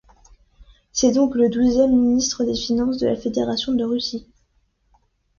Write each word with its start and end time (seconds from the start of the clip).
C'est 0.91 1.11
donc 1.11 1.35
le 1.35 1.47
douzième 1.47 1.95
ministre 1.95 2.43
des 2.43 2.55
Finances 2.55 2.97
de 2.97 3.05
la 3.05 3.15
Fédération 3.15 3.71
de 3.75 3.83
Russie. 3.83 4.25